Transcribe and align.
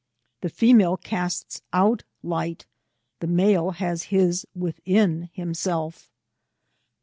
The 0.41 0.49
female 0.49 0.97
casts 0.97 1.61
out 1.71 2.01
light, 2.23 2.65
the 3.19 3.27
male 3.27 3.69
has 3.69 4.05
his 4.09 4.47
within 4.55 5.29
himself. 5.31 6.11